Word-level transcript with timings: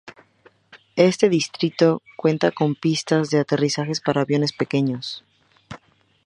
Este 0.95 1.29
distrito 1.29 2.01
cuenta 2.17 2.49
con 2.49 2.73
pistas 2.73 3.29
de 3.29 3.37
aterrizajes 3.37 4.01
para 4.01 4.21
aviones 4.21 4.51
pequeños. 4.51 5.23